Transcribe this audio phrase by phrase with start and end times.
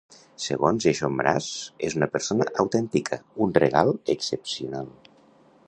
[0.43, 1.49] Segons Jason Mraz,
[1.89, 4.91] "és una persona autèntica, un regal excepcional".